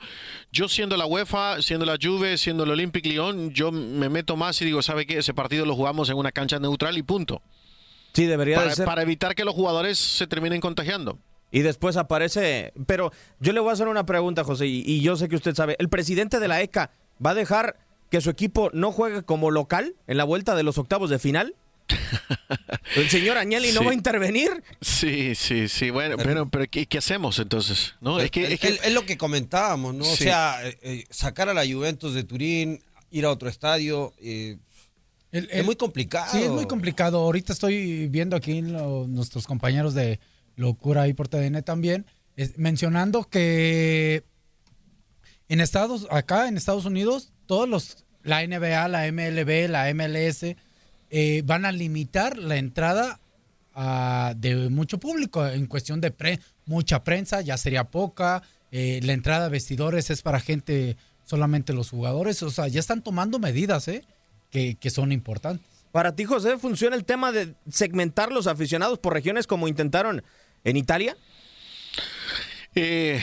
Yo 0.51 0.67
siendo 0.69 0.95
la 0.97 1.05
UEFA, 1.05 1.61
siendo 1.61 1.85
la 1.85 1.97
Juve, 2.01 2.37
siendo 2.37 2.63
el 2.63 2.71
Olympique 2.71 3.09
Lyon, 3.09 3.51
yo 3.51 3.71
me 3.71 4.09
meto 4.09 4.35
más 4.35 4.61
y 4.61 4.65
digo, 4.65 4.81
¿sabe 4.81 5.05
qué? 5.05 5.17
Ese 5.17 5.33
partido 5.33 5.65
lo 5.65 5.75
jugamos 5.75 6.09
en 6.09 6.17
una 6.17 6.31
cancha 6.31 6.59
neutral 6.59 6.97
y 6.97 7.03
punto. 7.03 7.41
Sí, 8.13 8.25
debería 8.25 8.57
para, 8.57 8.75
ser. 8.75 8.85
Para 8.85 9.01
evitar 9.01 9.35
que 9.35 9.43
los 9.43 9.53
jugadores 9.53 9.99
se 9.99 10.27
terminen 10.27 10.61
contagiando. 10.61 11.19
Y 11.51 11.61
después 11.61 11.97
aparece... 11.97 12.73
Pero 12.85 13.11
yo 13.39 13.53
le 13.53 13.59
voy 13.59 13.69
a 13.69 13.73
hacer 13.73 13.87
una 13.87 14.05
pregunta, 14.05 14.43
José, 14.43 14.67
y, 14.67 14.83
y 14.85 15.01
yo 15.01 15.15
sé 15.15 15.27
que 15.27 15.35
usted 15.35 15.55
sabe. 15.55 15.75
¿El 15.79 15.89
presidente 15.89 16.39
de 16.39 16.47
la 16.47 16.61
ECA 16.61 16.91
va 17.23 17.31
a 17.31 17.35
dejar 17.35 17.77
que 18.09 18.21
su 18.21 18.29
equipo 18.29 18.69
no 18.73 18.91
juegue 18.91 19.23
como 19.23 19.51
local 19.51 19.95
en 20.07 20.17
la 20.17 20.23
vuelta 20.23 20.55
de 20.55 20.63
los 20.63 20.77
octavos 20.77 21.09
de 21.09 21.19
final? 21.19 21.55
¿El 22.95 23.09
señor 23.09 23.37
Añali 23.37 23.71
no 23.71 23.83
va 23.83 23.91
a 23.91 23.93
intervenir? 23.93 24.63
Sí, 24.81 25.35
sí, 25.35 25.67
sí. 25.67 25.89
Bueno, 25.89 26.17
pero, 26.17 26.49
pero 26.49 26.65
¿qué, 26.69 26.87
hacemos 26.97 27.39
entonces? 27.39 27.95
¿No? 28.01 28.19
Es, 28.19 28.31
que, 28.31 28.53
es, 28.53 28.93
lo 28.93 29.05
que 29.05 29.17
comentábamos, 29.17 29.93
¿no? 29.93 30.05
O 30.05 30.15
sea, 30.15 30.65
eh, 30.67 30.77
eh, 30.81 31.03
sacar 31.09 31.49
a 31.49 31.53
la 31.53 31.65
Juventus 31.65 32.13
de 32.13 32.23
Turín, 32.23 32.81
ir 33.11 33.25
a 33.25 33.31
otro 33.31 33.49
estadio. 33.49 34.13
Eh, 34.19 34.57
es 35.31 35.65
muy 35.65 35.75
complicado. 35.75 36.31
Sí, 36.31 36.43
es 36.43 36.49
muy 36.49 36.65
complicado. 36.65 37.19
Ahorita 37.19 37.53
estoy 37.53 38.07
viendo 38.07 38.35
aquí 38.35 38.61
nuestros 38.61 39.45
compañeros 39.47 39.93
de 39.93 40.19
Locura 40.55 41.07
y 41.07 41.13
por 41.13 41.27
TDN 41.27 41.61
también, 41.63 42.05
mencionando 42.55 43.25
que 43.25 44.23
en 45.49 45.59
Estados, 45.59 46.07
acá 46.09 46.47
en 46.47 46.55
Estados 46.55 46.85
Unidos, 46.85 47.33
todos 47.45 47.67
los, 47.67 48.05
la 48.23 48.45
NBA, 48.47 48.87
la 48.87 49.11
MLB, 49.11 49.69
la 49.69 49.93
MLS, 49.93 50.55
eh, 51.09 51.41
van 51.45 51.65
a 51.65 51.71
limitar 51.71 52.37
la 52.37 52.57
entrada 52.57 53.19
ah, 53.73 54.33
de 54.37 54.69
mucho 54.69 54.99
público 54.99 55.45
en 55.47 55.67
cuestión 55.67 56.01
de 56.01 56.13
mucha 56.65 57.03
prensa, 57.03 57.41
ya 57.41 57.57
sería 57.57 57.85
poca. 57.85 58.43
Eh, 58.71 58.99
la 59.03 59.13
entrada 59.13 59.45
a 59.45 59.49
vestidores 59.49 60.09
es 60.09 60.21
para 60.21 60.39
gente, 60.39 60.97
solamente 61.23 61.73
los 61.73 61.89
jugadores. 61.89 62.43
O 62.43 62.49
sea, 62.49 62.67
ya 62.67 62.79
están 62.79 63.01
tomando 63.01 63.39
medidas 63.39 63.87
¿eh? 63.87 64.03
que, 64.49 64.75
que 64.75 64.89
son 64.89 65.11
importantes. 65.11 65.65
Para 65.91 66.13
ti, 66.13 66.25
José, 66.25 66.57
¿funciona 66.57 66.95
el 66.95 67.05
tema 67.05 67.31
de 67.31 67.55
segmentar 67.69 68.31
los 68.31 68.47
aficionados 68.47 68.99
por 68.99 69.13
regiones 69.13 69.47
como 69.47 69.69
intentaron 69.69 70.23
en 70.65 70.75
Italia? 70.75 71.15
Eh, 72.75 73.21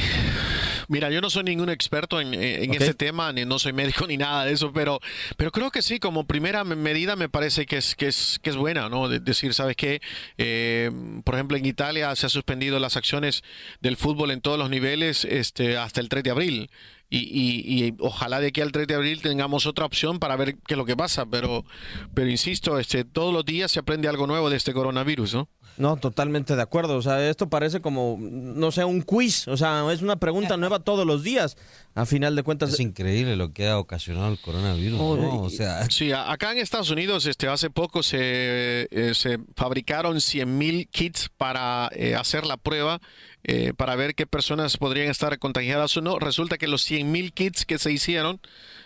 Mira, 0.88 1.10
yo 1.10 1.20
no 1.20 1.30
soy 1.30 1.44
ningún 1.44 1.70
experto 1.70 2.20
en, 2.20 2.34
en 2.34 2.74
ese 2.74 2.94
tema, 2.94 3.32
ni 3.32 3.44
no 3.44 3.58
soy 3.58 3.72
médico 3.72 4.06
ni 4.08 4.16
nada 4.16 4.44
de 4.44 4.52
eso, 4.52 4.72
pero, 4.72 5.00
pero 5.36 5.50
creo 5.50 5.70
que 5.70 5.82
sí, 5.82 5.98
como 5.98 6.26
primera 6.26 6.64
medida 6.64 7.16
me 7.16 7.28
parece 7.28 7.66
que 7.66 7.78
es, 7.78 7.94
que 7.94 8.08
es, 8.08 8.38
que 8.42 8.50
es 8.50 8.56
buena, 8.56 8.88
¿no? 8.88 9.08
decir, 9.08 9.54
¿sabes 9.54 9.76
qué? 9.76 10.00
Eh, 10.38 10.90
por 11.24 11.34
ejemplo, 11.34 11.56
en 11.56 11.66
Italia 11.66 12.14
se 12.16 12.26
ha 12.26 12.28
suspendido 12.28 12.78
las 12.78 12.96
acciones 12.96 13.42
del 13.80 13.96
fútbol 13.96 14.30
en 14.30 14.40
todos 14.40 14.58
los 14.58 14.70
niveles 14.70 15.24
este, 15.24 15.76
hasta 15.76 16.00
el 16.00 16.08
3 16.08 16.24
de 16.24 16.30
abril. 16.30 16.70
Y, 17.14 17.94
ojalá 17.98 18.40
de 18.40 18.46
aquí 18.46 18.62
al 18.62 18.72
3 18.72 18.86
de 18.86 18.94
abril 18.94 19.20
tengamos 19.20 19.66
otra 19.66 19.84
opción 19.84 20.18
para 20.18 20.34
ver 20.36 20.54
qué 20.66 20.72
es 20.74 20.78
lo 20.78 20.86
que 20.86 20.96
pasa, 20.96 21.26
pero, 21.26 21.66
pero 22.14 22.30
insisto, 22.30 22.78
este, 22.78 23.04
todos 23.04 23.34
los 23.34 23.44
días 23.44 23.70
se 23.70 23.80
aprende 23.80 24.08
algo 24.08 24.26
nuevo 24.26 24.48
de 24.48 24.56
este 24.56 24.72
coronavirus, 24.72 25.34
¿no? 25.34 25.48
No, 25.78 25.96
totalmente 25.96 26.54
de 26.54 26.62
acuerdo. 26.62 26.96
O 26.96 27.02
sea, 27.02 27.28
esto 27.28 27.48
parece 27.48 27.80
como, 27.80 28.18
no 28.20 28.70
sé, 28.72 28.84
un 28.84 29.02
quiz. 29.02 29.48
O 29.48 29.56
sea, 29.56 29.90
es 29.92 30.02
una 30.02 30.16
pregunta 30.16 30.56
nueva 30.56 30.78
todos 30.84 31.06
los 31.06 31.22
días. 31.22 31.56
A 31.94 32.06
final 32.06 32.36
de 32.36 32.42
cuentas. 32.42 32.72
Es 32.72 32.80
increíble 32.80 33.36
lo 33.36 33.52
que 33.52 33.68
ha 33.68 33.78
ocasionado 33.78 34.30
el 34.32 34.40
coronavirus. 34.40 35.00
O 35.00 35.50
sea. 35.50 35.86
Sí, 35.92 36.10
acá 36.12 36.52
en 36.52 36.58
Estados 36.58 36.90
Unidos, 36.90 37.26
este, 37.26 37.48
hace 37.48 37.70
poco 37.70 38.02
se, 38.02 38.88
eh, 38.90 39.12
se 39.14 39.38
fabricaron 39.56 40.16
100.000 40.16 40.88
kits 40.90 41.28
para 41.36 41.90
eh, 41.92 42.14
hacer 42.14 42.46
la 42.46 42.56
prueba. 42.56 43.00
Eh, 43.44 43.72
para 43.76 43.96
ver 43.96 44.14
qué 44.14 44.24
personas 44.24 44.76
podrían 44.76 45.10
estar 45.10 45.36
contagiadas 45.38 45.96
o 45.96 46.00
no. 46.00 46.18
Resulta 46.18 46.58
que 46.58 46.68
los 46.68 46.88
100.000 46.88 47.32
kits 47.32 47.66
que 47.66 47.78
se 47.78 47.90
hicieron 47.90 48.40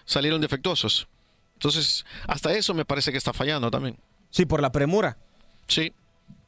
salieron 0.07 0.40
defectuosos. 0.40 1.09
Entonces, 1.55 2.07
hasta 2.26 2.55
eso 2.55 2.73
me 2.73 2.85
parece 2.85 3.12
que 3.12 3.19
está 3.19 3.33
fallando 3.33 3.71
también. 3.71 3.99
Sí, 4.31 4.47
por 4.47 4.62
la 4.62 4.73
premura. 4.73 5.19
Sí 5.66 5.93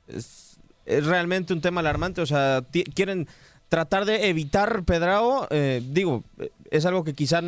es, 0.08 0.58
realmente 0.86 1.52
un 1.52 1.60
tema 1.60 1.80
alarmante. 1.80 2.20
O 2.20 2.26
sea, 2.26 2.64
quieren 2.94 3.28
tratar 3.68 4.04
de 4.04 4.28
evitar 4.28 4.84
Pedrao. 4.84 5.46
Eh, 5.50 5.82
digo, 5.84 6.24
es 6.70 6.86
algo 6.86 7.04
que 7.04 7.14
quizá 7.14 7.40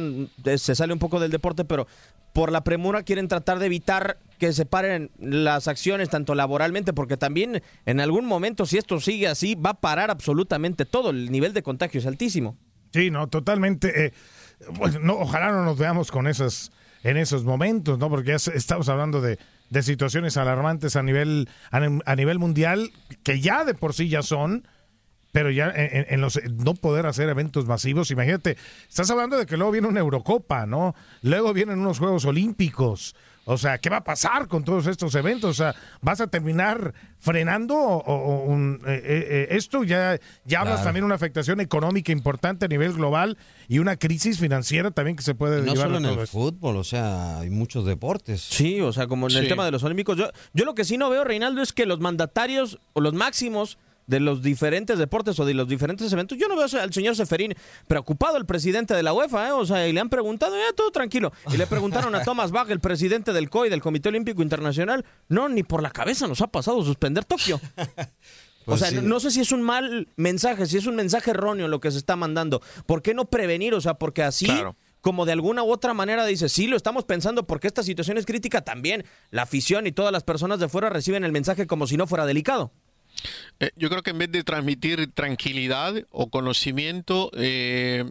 se 0.56 0.74
sale 0.74 0.92
un 0.92 0.98
poco 0.98 1.20
del 1.20 1.30
deporte, 1.30 1.64
pero 1.64 1.86
por 2.32 2.52
la 2.52 2.62
premura 2.62 3.02
quieren 3.02 3.28
tratar 3.28 3.58
de 3.58 3.66
evitar 3.66 4.18
que 4.38 4.52
se 4.52 4.66
paren 4.66 5.10
las 5.18 5.68
acciones 5.68 6.08
tanto 6.08 6.34
laboralmente, 6.34 6.92
porque 6.92 7.16
también 7.16 7.62
en 7.86 8.00
algún 8.00 8.24
momento, 8.24 8.66
si 8.66 8.78
esto 8.78 9.00
sigue 9.00 9.26
así, 9.26 9.54
va 9.54 9.70
a 9.70 9.80
parar 9.80 10.10
absolutamente 10.10 10.84
todo. 10.84 11.10
El 11.10 11.30
nivel 11.30 11.52
de 11.52 11.62
contagio 11.62 12.00
es 12.00 12.06
altísimo. 12.06 12.56
Sí, 12.92 13.10
no, 13.10 13.28
totalmente. 13.28 14.06
Eh, 14.06 14.12
no, 15.00 15.14
ojalá 15.14 15.50
no 15.52 15.64
nos 15.64 15.78
veamos 15.78 16.10
con 16.10 16.26
esas 16.26 16.72
en 17.02 17.16
esos 17.16 17.44
momentos, 17.44 17.98
¿no? 17.98 18.08
Porque 18.08 18.30
ya 18.30 18.52
estamos 18.52 18.88
hablando 18.88 19.20
de 19.20 19.38
de 19.70 19.82
situaciones 19.82 20.36
alarmantes 20.36 20.96
a 20.96 21.02
nivel, 21.02 21.48
a, 21.70 22.16
nivel 22.16 22.38
mundial, 22.38 22.92
que 23.22 23.40
ya 23.40 23.64
de 23.64 23.74
por 23.74 23.94
sí 23.94 24.08
ya 24.08 24.22
son, 24.22 24.66
pero 25.32 25.50
ya 25.50 25.72
en, 25.74 26.20
los 26.20 26.40
no 26.50 26.74
poder 26.74 27.06
hacer 27.06 27.28
eventos 27.28 27.66
masivos, 27.66 28.10
imagínate, 28.10 28.56
estás 28.88 29.10
hablando 29.10 29.38
de 29.38 29.46
que 29.46 29.56
luego 29.56 29.72
viene 29.72 29.86
una 29.86 30.00
Eurocopa, 30.00 30.66
¿no? 30.66 30.94
Luego 31.22 31.54
vienen 31.54 31.78
unos 31.78 32.00
Juegos 32.00 32.24
Olímpicos. 32.24 33.14
O 33.44 33.58
sea, 33.58 33.78
¿qué 33.78 33.90
va 33.90 33.98
a 33.98 34.04
pasar 34.04 34.48
con 34.48 34.64
todos 34.64 34.86
estos 34.86 35.14
eventos? 35.14 35.50
O 35.50 35.54
sea, 35.54 35.74
¿vas 36.02 36.20
a 36.20 36.26
terminar 36.26 36.94
frenando 37.18 37.76
o, 37.76 38.54
eh, 38.54 38.78
eh, 38.86 39.02
eh, 39.04 39.48
esto? 39.50 39.82
Ya, 39.82 40.18
ya 40.44 40.60
hablas 40.60 40.84
también 40.84 41.02
de 41.02 41.06
una 41.06 41.14
afectación 41.14 41.60
económica 41.60 42.12
importante 42.12 42.66
a 42.66 42.68
nivel 42.68 42.92
global 42.92 43.38
y 43.66 43.78
una 43.78 43.96
crisis 43.96 44.38
financiera 44.38 44.90
también 44.90 45.16
que 45.16 45.22
se 45.22 45.34
puede 45.34 45.62
no 45.62 45.74
solo 45.74 45.98
en 45.98 46.04
el 46.04 46.26
fútbol, 46.26 46.76
o 46.76 46.84
sea, 46.84 47.40
hay 47.40 47.50
muchos 47.50 47.86
deportes. 47.86 48.40
Sí, 48.40 48.80
o 48.80 48.92
sea, 48.92 49.06
como 49.06 49.28
en 49.28 49.36
el 49.36 49.48
tema 49.48 49.64
de 49.64 49.70
los 49.70 49.82
olímpicos. 49.82 50.16
Yo, 50.16 50.30
yo 50.52 50.64
lo 50.64 50.74
que 50.74 50.84
sí 50.84 50.98
no 50.98 51.10
veo, 51.10 51.24
Reinaldo, 51.24 51.62
es 51.62 51.72
que 51.72 51.86
los 51.86 52.00
mandatarios 52.00 52.78
o 52.92 53.00
los 53.00 53.14
máximos 53.14 53.78
de 54.10 54.18
los 54.18 54.42
diferentes 54.42 54.98
deportes 54.98 55.38
o 55.38 55.44
de 55.44 55.54
los 55.54 55.68
diferentes 55.68 56.12
eventos. 56.12 56.36
Yo 56.36 56.48
no 56.48 56.56
veo 56.56 56.66
al 56.80 56.92
señor 56.92 57.14
Seferín 57.14 57.54
preocupado, 57.86 58.36
el 58.36 58.44
presidente 58.44 58.92
de 58.92 59.04
la 59.04 59.12
UEFA, 59.12 59.48
¿eh? 59.48 59.52
o 59.52 59.64
sea, 59.64 59.86
y 59.86 59.92
le 59.92 60.00
han 60.00 60.10
preguntado, 60.10 60.56
ya 60.56 60.74
todo 60.74 60.90
tranquilo. 60.90 61.32
Y 61.52 61.56
le 61.56 61.66
preguntaron 61.68 62.12
a 62.16 62.22
Thomas 62.24 62.50
Bach, 62.50 62.68
el 62.70 62.80
presidente 62.80 63.32
del 63.32 63.48
COI, 63.48 63.70
del 63.70 63.80
Comité 63.80 64.08
Olímpico 64.08 64.42
Internacional, 64.42 65.04
no, 65.28 65.48
ni 65.48 65.62
por 65.62 65.80
la 65.80 65.90
cabeza 65.90 66.26
nos 66.26 66.40
ha 66.40 66.48
pasado 66.48 66.82
suspender 66.82 67.24
Tokio. 67.24 67.60
o 67.76 68.64
pues 68.64 68.80
sea, 68.80 68.90
no 68.90 69.20
sé 69.20 69.30
si 69.30 69.40
es 69.40 69.52
un 69.52 69.62
mal 69.62 70.08
mensaje, 70.16 70.66
si 70.66 70.76
es 70.76 70.86
un 70.86 70.96
mensaje 70.96 71.30
erróneo 71.30 71.68
lo 71.68 71.78
que 71.78 71.92
se 71.92 71.98
está 71.98 72.16
mandando. 72.16 72.60
¿Por 72.86 73.02
qué 73.02 73.14
no 73.14 73.26
prevenir? 73.26 73.74
O 73.74 73.80
sea, 73.80 73.94
porque 73.94 74.24
así... 74.24 74.50
como 75.00 75.24
de 75.24 75.32
alguna 75.32 75.62
u 75.62 75.70
otra 75.72 75.94
manera 75.94 76.26
dice, 76.26 76.50
sí, 76.50 76.66
lo 76.66 76.76
estamos 76.76 77.04
pensando 77.04 77.46
porque 77.46 77.68
esta 77.68 77.82
situación 77.82 78.18
es 78.18 78.26
crítica 78.26 78.60
también. 78.60 79.04
La 79.30 79.42
afición 79.42 79.86
y 79.86 79.92
todas 79.92 80.12
las 80.12 80.24
personas 80.24 80.60
de 80.60 80.68
fuera 80.68 80.90
reciben 80.90 81.24
el 81.24 81.32
mensaje 81.32 81.66
como 81.66 81.86
si 81.86 81.96
no 81.96 82.06
fuera 82.06 82.26
delicado. 82.26 82.72
Eh, 83.60 83.70
yo 83.76 83.90
creo 83.90 84.02
que 84.02 84.10
en 84.10 84.18
vez 84.18 84.32
de 84.32 84.44
transmitir 84.44 85.12
tranquilidad 85.12 85.94
o 86.10 86.30
conocimiento, 86.30 87.30
eh, 87.34 88.04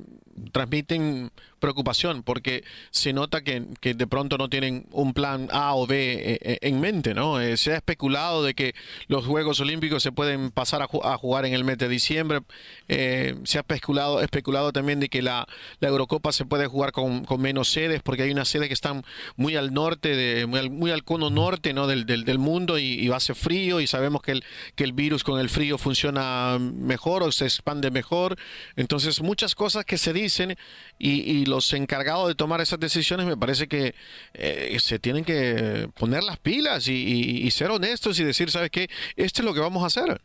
transmiten 0.52 1.32
preocupación 1.60 2.24
porque 2.24 2.64
se 2.92 3.14
nota 3.14 3.42
que, 3.42 3.62
de 3.82 4.08
pronto 4.08 4.38
no 4.38 4.50
tienen 4.50 4.88
un 4.92 5.14
plan 5.14 5.48
A 5.52 5.76
o 5.76 5.86
B 5.86 6.14
eh, 6.14 6.40
eh, 6.42 6.58
en 6.62 6.80
mente, 6.80 7.14
¿no? 7.14 7.40
Eh, 7.40 7.58
se 7.58 7.74
ha 7.74 7.76
especulado 7.76 8.44
de 8.44 8.54
que 8.54 8.74
los 9.08 9.26
Juegos 9.26 9.60
Olímpicos 9.60 10.02
se 10.02 10.12
pueden 10.12 10.52
pasar 10.52 10.82
a, 10.82 11.18
jugar 11.18 11.46
en 11.46 11.54
el 11.54 11.64
mes 11.64 11.78
de 11.78 11.90
diciembre. 11.90 12.42
se 12.88 13.58
ha 13.58 13.62
especulado, 13.62 14.22
especulado 14.22 14.72
también 14.72 15.00
de 15.00 15.10
que 15.10 15.22
la, 15.22 15.48
Eurocopa 15.82 16.32
se 16.32 16.46
puede 16.46 16.68
jugar 16.68 16.92
con, 16.92 17.26
menos 17.40 17.70
sedes 17.70 18.02
porque 18.04 18.24
hay 18.24 18.32
unas 18.32 18.48
sedes 18.48 18.68
que 18.68 18.74
están 18.74 19.04
muy 19.36 19.56
al 19.56 19.74
norte, 19.74 20.16
de, 20.16 20.46
muy, 20.46 20.92
al, 20.92 21.04
cono 21.04 21.30
norte 21.30 21.74
¿no? 21.74 21.88
del, 21.88 22.06
del, 22.06 22.40
mundo 22.40 22.78
y, 22.78 23.10
a 23.10 23.20
ser 23.20 23.36
frío 23.36 23.82
y 23.82 23.88
sabemos 23.88 24.22
que 24.22 24.34
el, 24.34 24.44
que 24.76 24.84
el 24.84 24.94
virus 24.94 25.24
con 25.24 25.40
el 25.40 25.50
frío 25.50 25.78
funciona 25.78 26.58
mejor 26.60 27.24
o 27.24 27.32
se 27.32 27.46
expande 27.46 27.92
mejor. 27.92 28.38
Entonces 28.76 29.22
muchas 29.22 29.56
cosas 29.56 29.84
que 29.84 29.98
se 29.98 30.14
dicen 30.14 30.56
y 31.00 31.46
los 31.50 31.74
encargados 31.74 32.28
de 32.28 32.36
tomar 32.36 32.62
esas 32.62 32.80
decisiones 32.80 33.26
me 33.26 33.38
parece 33.38 33.68
que 33.68 33.96
eh, 34.34 34.78
se 34.80 35.00
tienen 35.00 35.26
que 35.26 35.90
poner 35.98 36.24
las 36.24 36.38
pilas 36.38 36.88
y, 36.88 37.50
ser 37.52 37.72
honestos 37.72 38.20
y 38.20 38.24
decir, 38.24 38.52
¿sabes 38.52 38.70
qué? 38.70 38.90
Esto 39.16 39.42
es 39.42 39.46
lo 39.46 39.54
que 39.54 39.60
vamos 39.60 39.84
a 39.84 39.88
hacer. 39.88 40.22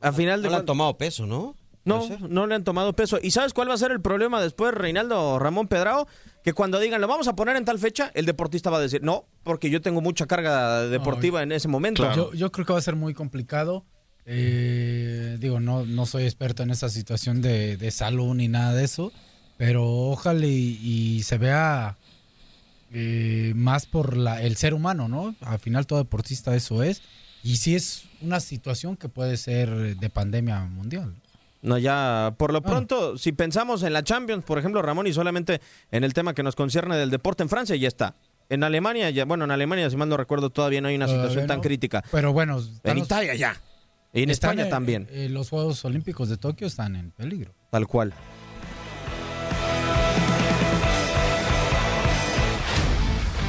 Al 0.00 0.14
final 0.14 0.42
de 0.42 0.48
no 0.48 0.54
le 0.54 0.60
han 0.60 0.66
tomado 0.66 0.96
peso, 0.96 1.26
¿no? 1.26 1.56
No, 1.84 2.08
no 2.28 2.46
le 2.46 2.54
han 2.54 2.64
tomado 2.64 2.94
peso. 2.94 3.18
¿Y 3.22 3.30
sabes 3.30 3.52
cuál 3.52 3.68
va 3.68 3.74
a 3.74 3.78
ser 3.78 3.90
el 3.90 4.00
problema 4.00 4.40
después, 4.40 4.72
Reinaldo 4.72 5.38
Ramón 5.38 5.68
Pedrao? 5.68 6.08
Que 6.42 6.52
cuando 6.52 6.80
digan, 6.80 7.00
lo 7.00 7.08
vamos 7.08 7.28
a 7.28 7.36
poner 7.36 7.56
en 7.56 7.64
tal 7.64 7.78
fecha, 7.78 8.10
el 8.14 8.24
deportista 8.24 8.70
va 8.70 8.78
a 8.78 8.80
decir, 8.80 9.02
no, 9.02 9.26
porque 9.42 9.70
yo 9.70 9.82
tengo 9.82 10.00
mucha 10.00 10.26
carga 10.26 10.86
deportiva 10.86 11.42
en 11.42 11.52
ese 11.52 11.68
momento. 11.68 12.32
Yo, 12.32 12.52
creo 12.52 12.66
que 12.66 12.72
va 12.72 12.78
a 12.78 12.82
ser 12.82 12.96
muy 12.96 13.14
complicado. 13.14 13.84
Eh, 14.26 15.36
digo, 15.38 15.60
no, 15.60 15.84
no 15.84 16.06
soy 16.06 16.24
experto 16.24 16.62
en 16.62 16.70
esa 16.70 16.88
situación 16.88 17.42
de, 17.42 17.76
de 17.76 17.90
salud 17.90 18.34
ni 18.34 18.48
nada 18.48 18.72
de 18.72 18.84
eso 18.84 19.12
pero 19.56 19.84
ojalá 19.84 20.46
y, 20.46 21.22
se 21.22 21.38
vea 21.38 21.96
eh, 22.92 23.52
más 23.54 23.86
por 23.86 24.16
la, 24.16 24.42
el 24.42 24.56
ser 24.56 24.74
humano, 24.74 25.08
¿no? 25.08 25.34
Al 25.40 25.58
final 25.58 25.86
todo 25.86 25.98
deportista 25.98 26.54
eso 26.54 26.82
es. 26.82 27.02
Y 27.42 27.56
sí 27.58 27.74
es 27.74 28.04
una 28.22 28.40
situación 28.40 28.96
que 28.96 29.08
puede 29.08 29.36
ser 29.36 29.96
de 29.96 30.10
pandemia 30.10 30.60
mundial. 30.60 31.14
No, 31.64 31.78
ya, 31.78 32.34
por 32.36 32.52
lo 32.52 32.60
pronto, 32.62 33.16
si 33.16 33.32
pensamos 33.32 33.82
en 33.82 33.94
la 33.94 34.02
Champions, 34.02 34.44
por 34.44 34.58
ejemplo, 34.58 34.82
Ramón, 34.82 35.06
y 35.06 35.14
solamente 35.14 35.62
en 35.90 36.04
el 36.04 36.12
tema 36.12 36.34
que 36.34 36.42
nos 36.42 36.56
concierne 36.56 36.96
del 36.96 37.10
deporte 37.10 37.42
en 37.42 37.48
Francia, 37.48 37.74
ya 37.74 37.88
está. 37.88 38.16
En 38.50 38.62
Alemania, 38.64 39.08
ya, 39.08 39.24
bueno, 39.24 39.44
en 39.44 39.50
Alemania, 39.50 39.88
si 39.88 39.96
mal 39.96 40.10
no 40.10 40.18
recuerdo, 40.18 40.50
todavía 40.50 40.82
no 40.82 40.88
hay 40.88 40.96
una 40.96 41.08
situación 41.08 41.46
tan 41.46 41.62
crítica. 41.62 42.04
Pero 42.10 42.34
bueno, 42.34 42.62
en 42.82 42.98
Italia 42.98 43.34
ya. 43.34 43.58
Y 44.12 44.22
en 44.22 44.30
España 44.30 44.68
también. 44.68 45.08
Eh, 45.10 45.28
los 45.30 45.48
Juegos 45.48 45.82
Olímpicos 45.86 46.28
de 46.28 46.36
Tokio 46.36 46.66
están 46.66 46.96
en 46.96 47.10
peligro. 47.10 47.54
Tal 47.70 47.86
cual. 47.86 48.12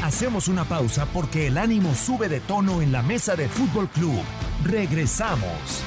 Hacemos 0.05 0.47
una 0.49 0.65
pausa 0.65 1.07
porque 1.07 1.47
el 1.47 1.57
ánimo 1.57 1.95
sube 1.95 2.29
de 2.29 2.39
tono 2.39 2.83
en 2.83 2.91
la 2.91 3.01
mesa 3.01 3.35
de 3.35 3.49
Fútbol 3.49 3.89
Club. 3.89 4.21
Regresamos. 4.63 5.83